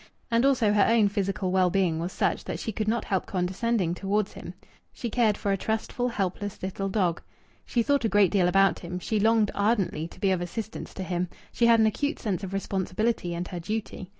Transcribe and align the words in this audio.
And 0.31 0.45
also 0.47 0.73
her 0.73 0.87
own 0.87 1.09
physical 1.09 1.51
well 1.51 1.69
being 1.69 1.99
was 1.99 2.11
such 2.11 2.43
that 2.45 2.57
she 2.57 2.71
could 2.71 2.87
not 2.87 3.05
help 3.05 3.27
condescending 3.27 3.93
towards 3.93 4.33
him. 4.33 4.55
She 4.91 5.11
cared 5.11 5.37
for 5.37 5.51
a 5.51 5.57
trustful, 5.57 6.07
helpless 6.07 6.63
little 6.63 6.89
dog. 6.89 7.21
She 7.67 7.83
thought 7.83 8.03
a 8.03 8.09
great 8.09 8.31
deal 8.31 8.47
about 8.47 8.79
him; 8.79 8.97
she 8.97 9.19
longed 9.19 9.51
ardently 9.53 10.07
to 10.07 10.19
be 10.19 10.31
of 10.31 10.41
assistance 10.41 10.95
to 10.95 11.03
him; 11.03 11.27
she 11.53 11.67
had 11.67 11.79
an 11.79 11.85
acute 11.85 12.17
sense 12.17 12.43
of 12.43 12.49
her 12.49 12.55
responsibility 12.55 13.35
and 13.35 13.47
her 13.49 13.59
duty. 13.59 14.09